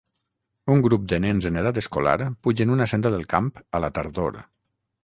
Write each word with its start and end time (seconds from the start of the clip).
Un 0.75 0.79
grup 0.87 1.03
de 1.13 1.19
nens 1.25 1.47
en 1.51 1.61
edat 1.63 1.79
escolar 1.83 2.17
pugen 2.49 2.75
una 2.79 2.89
senda 2.95 3.13
del 3.19 3.31
camp 3.37 3.53
a 3.81 3.85
la 3.87 3.97
tardor 4.01 4.43